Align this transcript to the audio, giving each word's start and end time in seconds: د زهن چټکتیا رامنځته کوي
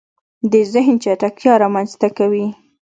د 0.51 0.53
زهن 0.73 0.95
چټکتیا 1.03 1.53
رامنځته 1.63 2.07
کوي 2.17 2.45